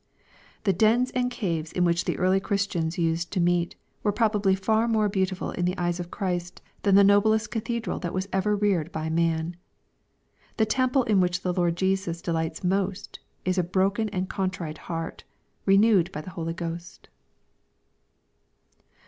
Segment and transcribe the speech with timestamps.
[0.63, 4.87] The dens and caves in which the early Christians used to meet, were probably far
[4.87, 8.55] more beauti ful in the eyes of Christ than the noblest cathedral that was ever
[8.55, 9.57] reared by man.
[10.57, 15.23] The temple in which the Lord Jesus delights most, is a broken and contrite heart,
[15.67, 17.07] re newed by the Holy Ghost.